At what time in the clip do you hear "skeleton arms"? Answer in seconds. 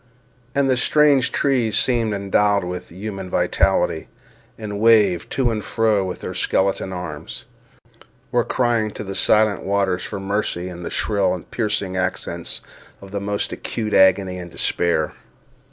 6.33-7.45